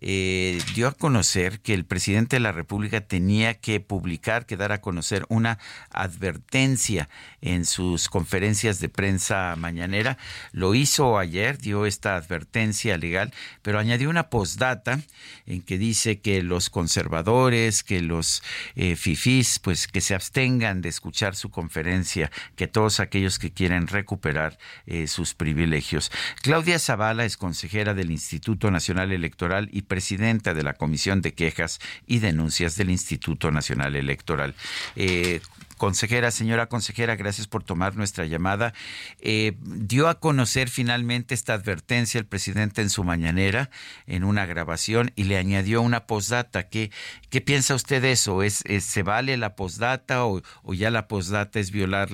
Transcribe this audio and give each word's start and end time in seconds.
eh, 0.00 0.58
dio 0.74 0.88
a 0.88 0.92
conocer 0.92 1.60
que 1.60 1.72
el 1.72 1.84
presidente 1.84 2.36
de 2.36 2.40
la 2.40 2.52
República 2.52 3.00
tenía 3.00 3.54
que 3.54 3.80
publicar, 3.80 4.44
que 4.44 4.56
dar 4.56 4.72
a 4.72 4.80
conocer 4.80 5.24
una 5.28 5.58
advertencia 5.90 7.08
en 7.40 7.64
sus 7.64 8.08
conferencias 8.08 8.80
de 8.80 8.88
prensa 8.88 9.54
mañanera. 9.56 10.18
Lo 10.52 10.74
hizo 10.74 11.18
ayer, 11.18 11.58
dio 11.58 11.86
esta 11.86 12.16
advertencia 12.16 12.98
legal, 12.98 13.32
pero 13.62 13.78
añadió 13.78 14.10
una 14.10 14.28
postdata 14.28 15.00
en 15.46 15.62
que 15.62 15.78
dice 15.78 16.20
que 16.20 16.42
los 16.42 16.68
conservadores, 16.68 17.82
que 17.82 18.02
los 18.02 18.42
eh, 18.74 18.96
fifís, 18.96 19.58
pues 19.58 19.86
que 19.86 20.00
se 20.00 20.14
abstengan 20.14 20.82
de 20.82 20.88
escuchar 20.88 21.36
su 21.36 21.50
conferencia, 21.50 22.30
que 22.54 22.66
todos 22.66 23.00
aquellos 23.00 23.38
que 23.38 23.52
quieren 23.52 23.86
recuperar 23.86 24.58
eh, 24.86 25.06
sus 25.06 25.34
privilegios. 25.34 26.10
Claudia 26.42 26.78
Zavala 26.78 27.24
es 27.24 27.36
consejera 27.36 27.94
del 27.94 28.10
Instituto 28.10 28.70
Nacional 28.70 29.12
Electoral 29.12 29.68
y 29.72 29.85
presidenta 29.86 30.54
de 30.54 30.62
la 30.62 30.74
Comisión 30.74 31.22
de 31.22 31.32
Quejas 31.32 31.78
y 32.06 32.18
Denuncias 32.18 32.76
del 32.76 32.90
Instituto 32.90 33.50
Nacional 33.50 33.96
Electoral. 33.96 34.54
Eh, 34.96 35.40
consejera, 35.76 36.30
señora 36.30 36.68
consejera, 36.68 37.16
gracias 37.16 37.46
por 37.46 37.62
tomar 37.62 37.96
nuestra 37.96 38.24
llamada. 38.26 38.72
Eh, 39.20 39.56
dio 39.60 40.08
a 40.08 40.18
conocer 40.18 40.68
finalmente 40.68 41.34
esta 41.34 41.54
advertencia 41.54 42.18
el 42.18 42.26
presidente 42.26 42.82
en 42.82 42.90
su 42.90 43.04
mañanera, 43.04 43.70
en 44.06 44.24
una 44.24 44.46
grabación, 44.46 45.12
y 45.16 45.24
le 45.24 45.36
añadió 45.36 45.82
una 45.82 46.06
postdata. 46.06 46.68
¿Qué, 46.68 46.90
qué 47.30 47.40
piensa 47.40 47.74
usted 47.74 48.02
de 48.02 48.12
eso? 48.12 48.42
¿Es, 48.42 48.64
se 48.80 49.02
vale 49.02 49.36
la 49.36 49.56
postdata 49.56 50.26
o, 50.26 50.42
ya 50.72 50.90
la 50.90 51.08
postdata 51.08 51.60
es 51.60 51.70
violar 51.70 52.08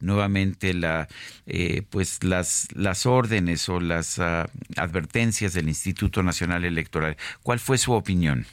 nuevamente 0.00 0.72
eh, 1.46 1.82
pues 1.90 2.22
las, 2.24 2.68
las 2.74 3.06
órdenes 3.06 3.68
o 3.68 3.80
las 3.80 4.18
ah, 4.18 4.48
advertencias 4.76 5.52
del 5.52 5.68
Instituto 5.68 6.22
Nacional 6.22 6.64
Electoral? 6.64 7.16
¿Cuál 7.42 7.60
fue 7.60 7.78
su 7.78 7.92
opinión? 7.92 8.46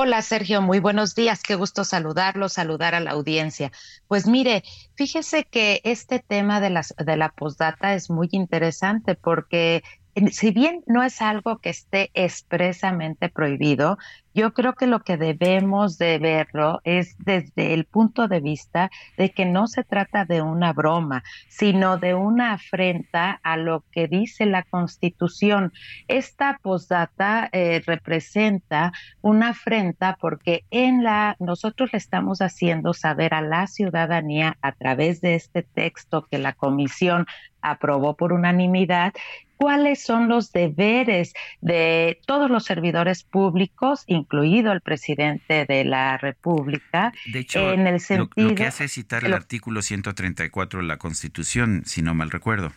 Hola 0.00 0.22
Sergio, 0.22 0.62
muy 0.62 0.78
buenos 0.78 1.16
días, 1.16 1.42
qué 1.42 1.56
gusto 1.56 1.82
saludarlo, 1.82 2.48
saludar 2.48 2.94
a 2.94 3.00
la 3.00 3.10
audiencia. 3.10 3.72
Pues 4.06 4.28
mire, 4.28 4.62
fíjese 4.94 5.42
que 5.42 5.80
este 5.82 6.20
tema 6.20 6.60
de, 6.60 6.70
las, 6.70 6.94
de 7.04 7.16
la 7.16 7.30
postdata 7.30 7.94
es 7.94 8.08
muy 8.08 8.28
interesante 8.30 9.16
porque 9.16 9.82
si 10.30 10.50
bien 10.50 10.82
no 10.86 11.02
es 11.02 11.20
algo 11.20 11.58
que 11.58 11.70
esté 11.70 12.10
expresamente 12.14 13.28
prohibido, 13.28 13.98
yo 14.34 14.52
creo 14.52 14.74
que 14.74 14.86
lo 14.86 15.00
que 15.00 15.16
debemos 15.16 15.98
de 15.98 16.18
verlo 16.18 16.80
es 16.84 17.16
desde 17.18 17.74
el 17.74 17.86
punto 17.86 18.28
de 18.28 18.38
vista 18.38 18.88
de 19.16 19.30
que 19.30 19.44
no 19.44 19.66
se 19.66 19.82
trata 19.82 20.24
de 20.24 20.42
una 20.42 20.72
broma, 20.72 21.24
sino 21.48 21.98
de 21.98 22.14
una 22.14 22.52
afrenta 22.52 23.40
a 23.42 23.56
lo 23.56 23.84
que 23.90 24.06
dice 24.06 24.46
la 24.46 24.62
Constitución. 24.62 25.72
Esta 26.06 26.58
postdata 26.62 27.48
eh, 27.50 27.82
representa 27.84 28.92
una 29.22 29.48
afrenta 29.48 30.16
porque 30.20 30.64
en 30.70 31.02
la 31.02 31.34
nosotros 31.40 31.90
le 31.92 31.98
estamos 31.98 32.40
haciendo 32.40 32.94
saber 32.94 33.34
a 33.34 33.42
la 33.42 33.66
ciudadanía 33.66 34.56
a 34.62 34.70
través 34.70 35.20
de 35.20 35.34
este 35.34 35.64
texto 35.64 36.28
que 36.30 36.38
la 36.38 36.52
Comisión 36.52 37.26
aprobó 37.60 38.16
por 38.16 38.32
unanimidad 38.32 39.12
cuáles 39.58 40.02
son 40.02 40.28
los 40.28 40.52
deberes 40.52 41.34
de 41.60 42.20
todos 42.26 42.50
los 42.50 42.64
servidores 42.64 43.24
públicos, 43.24 44.04
incluido 44.06 44.72
el 44.72 44.80
presidente 44.80 45.66
de 45.66 45.84
la 45.84 46.16
República. 46.16 47.12
De 47.32 47.40
hecho, 47.40 47.72
en 47.72 47.86
el 47.86 48.00
sentido, 48.00 48.50
lo, 48.50 48.54
que 48.54 48.66
hace 48.66 48.84
es 48.84 48.92
citar 48.92 49.24
el 49.24 49.34
artículo 49.34 49.82
134 49.82 50.80
de 50.80 50.86
la 50.86 50.96
Constitución, 50.96 51.82
si 51.84 52.02
no 52.02 52.14
mal 52.14 52.30
recuerdo. 52.30 52.72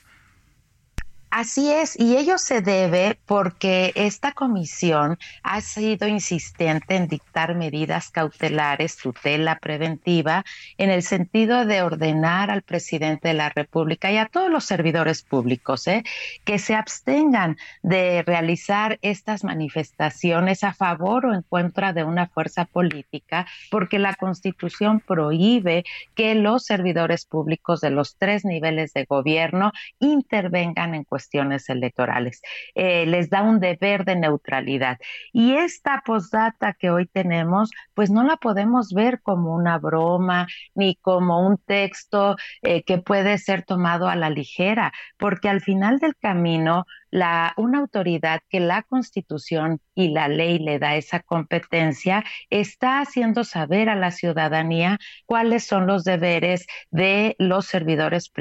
Así 1.34 1.72
es, 1.72 1.98
y 1.98 2.18
ello 2.18 2.38
se 2.38 2.60
debe 2.60 3.18
porque 3.26 3.94
esta 3.96 4.34
comisión 4.34 5.18
ha 5.44 5.62
sido 5.62 6.06
insistente 6.06 6.98
en 6.98 7.08
dictar 7.08 7.56
medidas 7.56 8.10
cautelares, 8.10 8.98
tutela 8.98 9.58
preventiva, 9.58 10.44
en 10.78 10.90
el 10.90 11.04
sentido 11.04 11.66
de 11.66 11.84
ordenar 11.84 12.52
al 12.52 12.64
presidente 12.64 13.30
de 13.30 13.34
la 13.34 13.48
República 13.48 14.12
y 14.12 14.18
a 14.18 14.26
todos 14.26 14.52
los 14.52 14.66
servidores 14.66 15.24
públicos 15.24 15.88
¿eh? 15.88 16.04
que 16.44 16.60
se 16.60 16.76
abstengan 16.76 17.56
de 17.82 18.24
realizar 18.24 19.00
estas 19.02 19.46
manifestaciones 19.46 20.66
a 20.66 20.74
favor 20.74 21.28
o 21.28 21.34
en 21.34 21.44
contra 21.44 21.94
de 21.94 22.04
una 22.04 22.28
fuerza 22.28 22.66
política, 22.66 23.48
porque 23.70 24.00
la 24.00 24.16
Constitución 24.16 25.00
prohíbe 25.00 25.86
que 26.14 26.36
los 26.36 26.66
servidores 26.66 27.24
públicos 27.24 27.80
de 27.80 27.92
los 27.92 28.18
tres 28.18 28.44
niveles 28.44 28.92
de 28.92 29.06
gobierno 29.06 29.72
intervengan 30.02 30.94
en 30.94 31.06
cuestiones 31.06 31.21
electorales. 31.70 32.42
Eh, 32.76 33.06
les 33.06 33.30
da 33.30 33.42
un 33.44 33.60
deber 33.60 34.06
de 34.06 34.16
neutralidad. 34.16 34.98
Y 35.34 35.54
esta 35.56 36.02
postdata 36.06 36.74
que 36.74 36.90
hoy 36.90 37.08
tenemos, 37.08 37.72
pues 37.94 38.10
no 38.10 38.24
la 38.24 38.38
podemos 38.38 38.94
ver 38.94 39.22
como 39.22 39.54
una 39.54 39.78
broma 39.78 40.48
ni 40.76 40.96
como 40.96 41.46
un 41.46 41.58
texto 41.58 42.36
eh, 42.64 42.84
que 42.84 42.98
puede 43.00 43.38
ser 43.38 43.64
tomado 43.64 44.08
a 44.08 44.16
la 44.16 44.30
ligera, 44.30 44.92
porque 45.18 45.50
al 45.50 45.62
final 45.62 46.00
del 46.00 46.16
camino 46.16 46.86
la, 47.12 47.54
una 47.58 47.80
autoridad 47.80 48.42
que 48.50 48.60
la 48.60 48.84
Constitución 48.84 49.80
y 49.94 50.10
la 50.10 50.28
ley 50.28 50.60
le 50.60 50.80
da 50.80 50.96
esa 50.96 51.20
competencia 51.20 52.24
está 52.50 53.00
haciendo 53.00 53.44
saber 53.44 53.90
a 53.90 53.96
la 53.96 54.12
ciudadanía 54.12 54.98
cuáles 55.26 55.66
son 55.66 55.86
los 55.88 56.04
deberes 56.04 56.66
de 56.90 57.36
los 57.38 57.66
servidores 57.66 58.32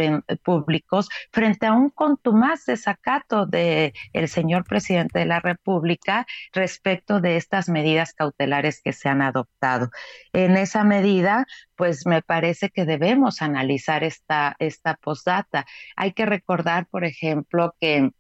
públicos 0.43 1.09
frente 1.33 1.67
a 1.67 1.73
un 1.73 1.91
contumaz 1.91 2.65
desacato 2.65 3.47
del 3.47 3.93
el 4.13 4.29
señor 4.29 4.65
presidente 4.65 5.19
de 5.19 5.27
la 5.27 5.41
República 5.41 6.27
respecto 6.53 7.21
de 7.21 7.37
estas 7.37 7.69
medidas 7.69 8.15
cautelares 8.15 8.81
que 8.83 8.93
se 8.93 9.09
han 9.09 9.23
adoptado. 9.23 9.91
En 10.33 10.57
esa 10.57 10.85
medida, 10.85 11.47
pues 11.75 12.07
me 12.07 12.23
parece 12.23 12.71
que 12.71 12.85
debemos 12.85 13.43
analizar 13.43 14.05
esta, 14.05 14.55
esta 14.59 14.95
postdata. 14.95 15.67
Hay 15.97 16.13
que 16.13 16.27
recordar, 16.27 16.87
por 16.87 17.05
ejemplo, 17.05 17.75
que 17.81 18.11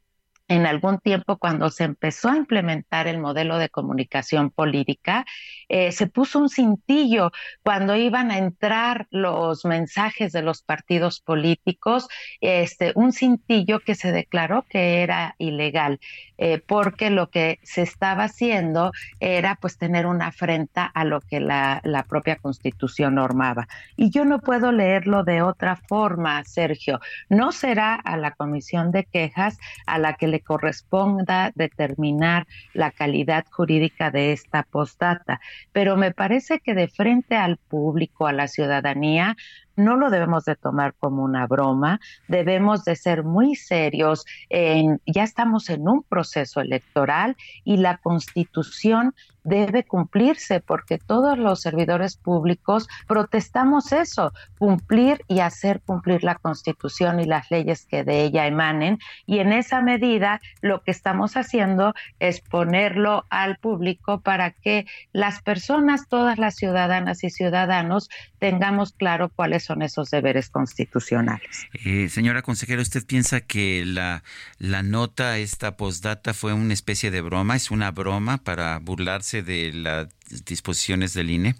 en 0.50 0.66
algún 0.66 0.98
tiempo 0.98 1.38
cuando 1.38 1.70
se 1.70 1.84
empezó 1.84 2.28
a 2.28 2.36
implementar 2.36 3.06
el 3.06 3.18
modelo 3.18 3.56
de 3.56 3.68
comunicación 3.68 4.50
política, 4.50 5.24
eh, 5.68 5.92
se 5.92 6.08
puso 6.08 6.40
un 6.40 6.48
cintillo 6.48 7.30
cuando 7.62 7.94
iban 7.94 8.32
a 8.32 8.38
entrar 8.38 9.06
los 9.10 9.64
mensajes 9.64 10.32
de 10.32 10.42
los 10.42 10.62
partidos 10.62 11.20
políticos, 11.20 12.08
este, 12.40 12.90
un 12.96 13.12
cintillo 13.12 13.78
que 13.78 13.94
se 13.94 14.10
declaró 14.10 14.64
que 14.68 15.02
era 15.02 15.36
ilegal, 15.38 16.00
eh, 16.42 16.62
porque 16.66 17.10
lo 17.10 17.28
que 17.28 17.58
se 17.62 17.82
estaba 17.82 18.24
haciendo 18.24 18.92
era 19.20 19.58
pues 19.60 19.76
tener 19.76 20.06
una 20.06 20.28
afrenta 20.28 20.86
a 20.86 21.04
lo 21.04 21.20
que 21.20 21.38
la, 21.38 21.82
la 21.84 22.04
propia 22.04 22.36
constitución 22.36 23.16
normaba. 23.16 23.68
Y 23.94 24.08
yo 24.08 24.24
no 24.24 24.40
puedo 24.40 24.72
leerlo 24.72 25.22
de 25.22 25.42
otra 25.42 25.76
forma, 25.76 26.42
Sergio. 26.44 26.98
No 27.28 27.52
será 27.52 27.94
a 27.94 28.16
la 28.16 28.30
comisión 28.30 28.90
de 28.90 29.04
quejas 29.04 29.58
a 29.86 29.98
la 29.98 30.14
que 30.14 30.28
le 30.28 30.40
corresponda 30.40 31.52
determinar 31.54 32.46
la 32.72 32.90
calidad 32.90 33.44
jurídica 33.50 34.10
de 34.10 34.32
esta 34.32 34.62
postdata. 34.62 35.42
Pero 35.72 35.98
me 35.98 36.12
parece 36.12 36.60
que 36.60 36.74
de 36.74 36.88
frente 36.88 37.36
al 37.36 37.58
público, 37.58 38.26
a 38.26 38.32
la 38.32 38.48
ciudadanía, 38.48 39.36
no 39.84 39.96
lo 39.96 40.10
debemos 40.10 40.44
de 40.44 40.56
tomar 40.56 40.94
como 40.94 41.22
una 41.22 41.46
broma, 41.46 42.00
debemos 42.28 42.84
de 42.84 42.96
ser 42.96 43.24
muy 43.24 43.56
serios. 43.56 44.24
En, 44.48 45.00
ya 45.06 45.24
estamos 45.24 45.70
en 45.70 45.88
un 45.88 46.02
proceso 46.02 46.60
electoral 46.60 47.36
y 47.64 47.76
la 47.78 47.98
constitución 47.98 49.14
debe 49.44 49.84
cumplirse 49.84 50.60
porque 50.60 50.98
todos 50.98 51.38
los 51.38 51.60
servidores 51.60 52.16
públicos 52.16 52.88
protestamos 53.06 53.92
eso, 53.92 54.32
cumplir 54.58 55.22
y 55.28 55.40
hacer 55.40 55.80
cumplir 55.80 56.24
la 56.24 56.34
constitución 56.34 57.20
y 57.20 57.24
las 57.24 57.50
leyes 57.50 57.86
que 57.86 58.04
de 58.04 58.24
ella 58.24 58.46
emanen. 58.46 58.98
Y 59.26 59.38
en 59.38 59.52
esa 59.52 59.80
medida 59.80 60.40
lo 60.60 60.82
que 60.82 60.90
estamos 60.90 61.36
haciendo 61.36 61.94
es 62.18 62.40
ponerlo 62.40 63.26
al 63.30 63.56
público 63.56 64.20
para 64.20 64.50
que 64.50 64.86
las 65.12 65.42
personas, 65.42 66.08
todas 66.08 66.38
las 66.38 66.56
ciudadanas 66.56 67.24
y 67.24 67.30
ciudadanos, 67.30 68.10
tengamos 68.38 68.92
claro 68.92 69.28
cuáles 69.28 69.64
son 69.64 69.82
esos 69.82 70.10
deberes 70.10 70.50
constitucionales. 70.50 71.66
Eh, 71.84 72.08
señora 72.08 72.42
consejera, 72.42 72.82
¿usted 72.82 73.06
piensa 73.06 73.40
que 73.40 73.84
la, 73.86 74.22
la 74.58 74.82
nota, 74.82 75.38
esta 75.38 75.76
postdata, 75.76 76.34
fue 76.34 76.52
una 76.52 76.72
especie 76.72 77.10
de 77.10 77.20
broma? 77.20 77.56
¿Es 77.56 77.70
una 77.70 77.90
broma 77.90 78.38
para 78.38 78.78
burlarse 78.78 79.29
de 79.32 79.72
las 79.72 80.08
disposiciones 80.44 81.14
del 81.14 81.30
INE? 81.30 81.54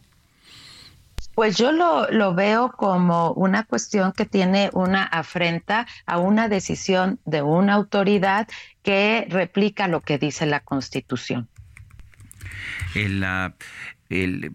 Pues 1.34 1.56
yo 1.56 1.72
lo, 1.72 2.10
lo, 2.10 2.34
veo 2.34 2.72
como 2.72 3.32
una 3.32 3.64
cuestión 3.64 4.12
que 4.12 4.26
tiene 4.26 4.68
una 4.72 5.04
afrenta 5.04 5.86
a 6.04 6.18
una 6.18 6.48
decisión 6.48 7.18
de 7.24 7.40
una 7.42 7.74
autoridad 7.74 8.48
que 8.82 9.26
replica 9.30 9.88
lo 9.88 10.00
que 10.00 10.18
dice 10.18 10.44
la 10.44 10.60
Constitución. 10.60 11.48
El, 12.94 13.24
el, 14.10 14.50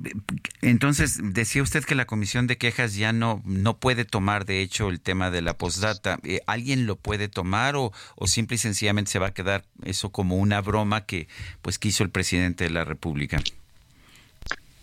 entonces, 0.61 1.19
decía 1.23 1.63
usted 1.63 1.85
que 1.85 1.95
la 1.95 2.05
comisión 2.05 2.45
de 2.45 2.57
quejas 2.57 2.95
ya 2.95 3.13
no, 3.13 3.41
no 3.45 3.77
puede 3.77 4.03
tomar, 4.03 4.45
de 4.45 4.61
hecho, 4.61 4.89
el 4.89 4.99
tema 4.99 5.31
de 5.31 5.41
la 5.41 5.57
postdata. 5.57 6.19
Eh, 6.23 6.41
¿Alguien 6.45 6.85
lo 6.85 6.97
puede 6.97 7.29
tomar 7.29 7.77
o, 7.77 7.93
o 8.15 8.27
simple 8.27 8.55
y 8.55 8.57
sencillamente 8.57 9.11
se 9.11 9.19
va 9.19 9.27
a 9.27 9.33
quedar 9.33 9.63
eso 9.83 10.11
como 10.11 10.35
una 10.35 10.59
broma 10.61 11.05
que 11.05 11.29
pues 11.61 11.79
quiso 11.79 12.03
el 12.03 12.09
presidente 12.09 12.65
de 12.65 12.69
la 12.71 12.83
República? 12.83 13.41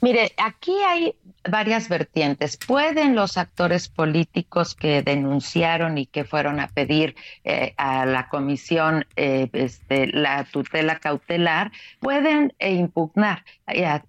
Mire, 0.02 0.32
aquí 0.36 0.74
hay 0.84 1.14
varias 1.48 1.88
vertientes. 1.88 2.56
Pueden 2.56 3.14
los 3.14 3.36
actores 3.36 3.88
políticos 3.88 4.74
que 4.74 5.02
denunciaron 5.02 5.96
y 5.96 6.06
que 6.06 6.24
fueron 6.24 6.58
a 6.58 6.66
pedir 6.66 7.14
eh, 7.44 7.72
a 7.76 8.04
la 8.04 8.28
comisión 8.28 9.06
eh, 9.14 9.48
este, 9.52 10.08
la 10.08 10.44
tutela 10.44 10.98
cautelar, 10.98 11.70
pueden 12.00 12.52
eh, 12.58 12.72
impugnar, 12.72 13.44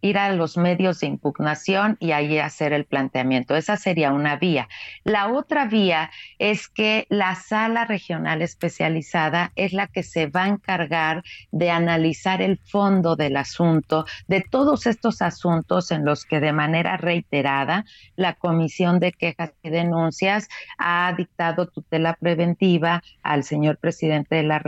ir 0.02 0.18
a 0.18 0.32
los 0.32 0.58
medios 0.58 1.00
de 1.00 1.08
impugnación 1.08 1.96
y 2.00 2.12
ahí 2.12 2.40
hacer 2.40 2.74
el 2.74 2.86
planteamiento. 2.86 3.56
Esa 3.56 3.78
sería 3.78 4.12
una 4.12 4.36
vía. 4.36 4.68
La 5.04 5.32
otra 5.32 5.66
vía 5.66 6.10
es 6.40 6.68
que 6.68 7.06
la 7.10 7.36
sala 7.36 7.86
regional 7.86 8.42
especializada 8.42 9.52
es 9.56 9.74
la 9.74 9.88
que 9.88 10.02
se 10.04 10.26
va 10.28 10.46
a 10.46 10.50
encargar 10.50 11.24
de 11.52 11.70
analizar 11.70 12.42
el 12.42 12.58
fondo 12.58 13.16
del 13.16 13.38
asunto, 13.38 14.06
de 14.28 14.42
todos 14.42 14.88
estos 14.88 15.22
asuntos 15.22 15.83
en 15.92 16.06
los 16.06 16.26
que 16.26 16.40
de 16.40 16.54
manera 16.54 16.98
reiterada 16.98 17.86
la 18.16 18.34
Comisión 18.34 19.00
de 19.00 19.12
Quejas 19.12 19.54
y 19.64 19.70
Denuncias 19.70 20.50
ha 20.78 21.14
dictado 21.18 21.68
tutela 21.68 22.16
preventiva 22.20 23.04
al 23.22 23.44
señor 23.44 23.78
presidente 23.78 24.36
de 24.36 24.44
la, 24.44 24.62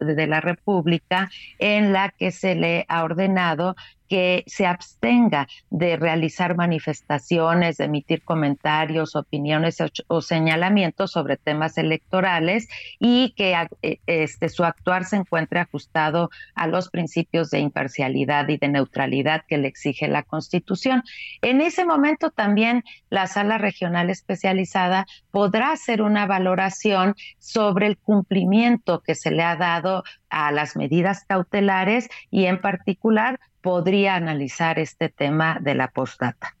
de 0.00 0.26
la 0.26 0.40
República 0.40 1.30
en 1.58 1.92
la 1.92 2.10
que 2.10 2.30
se 2.30 2.54
le 2.54 2.84
ha 2.88 3.04
ordenado 3.04 3.76
que 4.08 4.44
se 4.46 4.66
abstenga 4.66 5.48
de 5.70 5.96
realizar 5.96 6.56
manifestaciones, 6.56 7.76
de 7.76 7.84
emitir 7.84 8.22
comentarios, 8.22 9.16
opiniones 9.16 9.78
o, 10.08 10.20
señalamientos 10.20 11.12
sobre 11.12 11.36
temas 11.36 11.78
electorales 11.78 12.68
y 12.98 13.34
que 13.36 13.54
eh, 13.82 14.00
este, 14.06 14.48
su 14.48 14.64
actuar 14.64 15.04
se 15.04 15.16
encuentre 15.16 15.60
ajustado 15.60 16.30
a 16.54 16.66
los 16.66 16.88
principios 16.88 17.50
de 17.50 17.60
imparcialidad 17.60 18.48
y 18.48 18.56
de 18.56 18.68
neutralidad 18.68 19.42
que 19.46 19.58
le 19.58 19.68
exige 19.68 20.08
la 20.08 20.22
Constitución. 20.22 21.02
En 21.42 21.60
ese 21.60 21.84
momento 21.84 22.30
también 22.30 22.84
la 23.10 23.26
sala 23.26 23.58
regional 23.58 24.10
especializada 24.10 25.06
podrá 25.30 25.72
hacer 25.72 26.02
una 26.02 26.26
valoración 26.26 27.14
sobre 27.38 27.86
el 27.86 27.98
cumplimiento 27.98 29.00
que 29.00 29.14
se 29.14 29.30
le 29.30 29.42
ha 29.42 29.56
dado 29.56 30.04
a 30.30 30.52
las 30.52 30.76
medidas 30.76 31.24
cautelares 31.26 32.08
y 32.30 32.46
en 32.46 32.60
particular 32.60 33.40
podría 33.60 34.16
analizar 34.16 34.78
este 34.78 35.08
tema 35.08 35.58
de 35.60 35.74
la 35.74 35.88
postdata. 35.88 36.54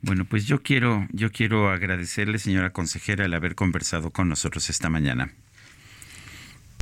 Bueno, 0.00 0.24
pues 0.24 0.46
yo 0.46 0.62
quiero, 0.62 1.06
yo 1.12 1.30
quiero 1.30 1.70
agradecerle, 1.70 2.38
señora 2.38 2.70
consejera, 2.70 3.24
el 3.24 3.34
haber 3.34 3.54
conversado 3.54 4.10
con 4.10 4.28
nosotros 4.28 4.68
esta 4.68 4.88
mañana. 4.88 5.32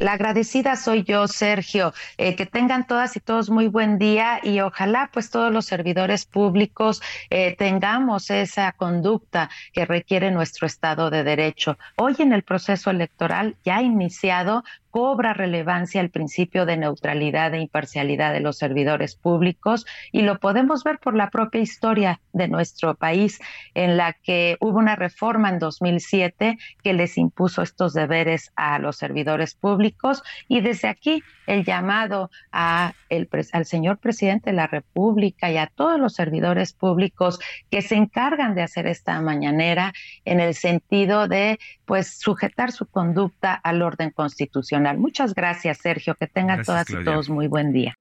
La 0.01 0.15
agradecida 0.15 0.77
soy 0.77 1.03
yo, 1.03 1.29
Sergio. 1.29 1.93
Eh, 2.17 2.35
que 2.35 2.47
tengan 2.47 2.87
todas 2.87 3.17
y 3.17 3.21
todos 3.21 3.51
muy 3.51 3.69
buen 3.69 3.99
día 3.99 4.41
y 4.43 4.61
ojalá 4.61 5.11
pues 5.13 5.29
todos 5.29 5.53
los 5.53 5.67
servidores 5.67 6.25
públicos 6.25 7.03
eh, 7.29 7.55
tengamos 7.55 8.31
esa 8.31 8.73
conducta 8.73 9.51
que 9.75 9.85
requiere 9.85 10.31
nuestro 10.31 10.67
Estado 10.67 11.11
de 11.11 11.23
Derecho. 11.23 11.77
Hoy 11.99 12.17
en 12.19 12.33
el 12.33 12.45
proceso 12.45 12.89
electoral 12.89 13.57
ya 13.63 13.83
iniciado 13.83 14.65
cobra 14.91 15.33
relevancia 15.33 16.01
el 16.01 16.11
principio 16.11 16.67
de 16.67 16.77
neutralidad 16.77 17.55
e 17.55 17.61
imparcialidad 17.61 18.33
de 18.33 18.41
los 18.41 18.59
servidores 18.59 19.15
públicos 19.15 19.87
y 20.13 20.23
lo 20.23 20.39
podemos 20.39 20.85
ver 20.85 20.99
por 20.99 21.15
la 21.15 21.31
propia 21.31 21.61
historia 21.61 22.21
de 22.33 22.49
nuestro 22.49 22.95
país 22.95 23.41
en 23.75 23.97
la 23.97 24.13
que 24.13 24.57
hubo 24.61 24.79
una 24.79 24.97
reforma 24.97 25.49
en 25.49 25.59
2007 25.59 26.59
que 26.83 26.93
les 26.93 27.19
impuso 27.19 27.63
estos 27.63 27.95
deberes 27.95 28.53
a 28.57 28.79
los 28.79 28.97
servidores 28.97 29.55
públicos 29.91 30.23
y 30.49 30.61
desde 30.61 30.89
aquí 30.89 31.23
el 31.47 31.65
llamado 31.65 32.31
a 32.53 32.95
el, 33.09 33.29
al 33.53 33.67
señor 33.67 33.99
presidente 33.99 34.51
de 34.51 34.57
la 34.57 34.67
República 34.67 35.51
y 35.51 35.57
a 35.57 35.67
todos 35.67 35.99
los 35.99 36.15
servidores 36.15 36.73
públicos 36.73 37.39
que 37.71 37.83
se 37.83 37.97
encargan 37.97 38.55
de 38.55 38.63
hacer 38.63 38.87
esta 38.87 39.21
mañanera 39.21 39.93
en 40.25 40.41
el 40.41 40.55
sentido 40.55 41.29
de 41.29 41.59
pues 41.85 42.19
sujetar 42.19 42.73
su 42.73 42.87
conducta 42.87 43.55
al 43.55 43.83
orden 43.83 44.11
constitucional 44.11 44.99
Muchas 44.99 45.35
gracias, 45.35 45.79
Sergio. 45.79 46.15
Que 46.15 46.27
tengan 46.27 46.59
gracias, 46.59 46.67
todas 46.67 46.87
Claudia. 46.87 47.03
y 47.03 47.05
todos 47.05 47.29
muy 47.29 47.49
buen 47.49 47.73
día. 47.73 47.95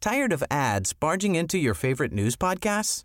Tired 0.00 0.32
of 0.32 0.42
ads 0.50 0.94
barging 0.94 1.34
into 1.34 1.58
your 1.58 1.74
favorite 1.74 2.12
news 2.14 2.36
podcasts? 2.36 3.04